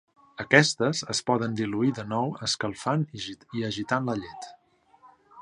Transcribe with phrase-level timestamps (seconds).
[0.43, 4.51] Aquestes es poden diluir de nou escalfant i agitant la llet.